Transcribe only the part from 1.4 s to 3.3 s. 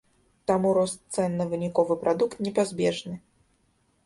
на выніковы прадукт непазбежны.